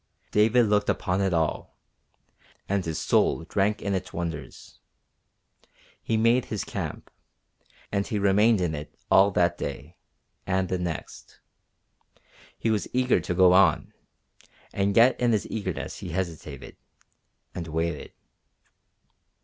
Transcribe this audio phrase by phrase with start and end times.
[0.31, 1.77] David looked upon it all,
[2.67, 4.79] and his soul drank in its wonders.
[6.01, 7.11] He made his camp,
[7.91, 9.97] and he remained in it all that day,
[10.47, 11.39] and the next.
[12.57, 13.93] He was eager to go on,
[14.73, 16.77] and yet in his eagerness he hesitated,
[17.53, 18.11] and waited.